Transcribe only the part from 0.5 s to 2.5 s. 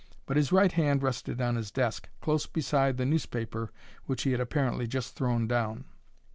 right hand rested on his desk, close